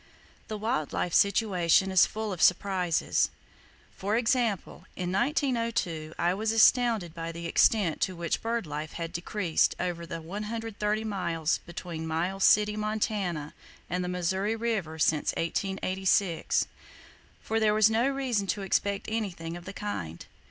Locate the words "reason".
18.09-18.47